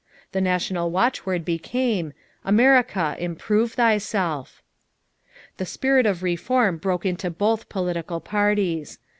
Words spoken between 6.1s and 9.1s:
reform broke into both political parties.